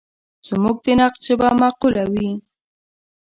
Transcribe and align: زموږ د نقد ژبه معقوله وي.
زموږ 0.47 0.77
د 0.85 0.87
نقد 0.99 1.19
ژبه 1.25 1.47
معقوله 1.61 2.03
وي. 2.13 2.29